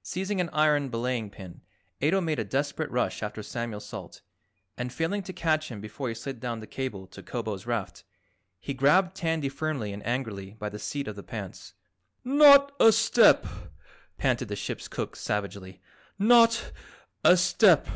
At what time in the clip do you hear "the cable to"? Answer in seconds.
6.60-7.22